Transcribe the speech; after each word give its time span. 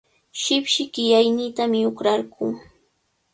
Shipshi 0.43 0.83
qillayniitami 0.93 1.79
uqrarquu. 1.91 2.45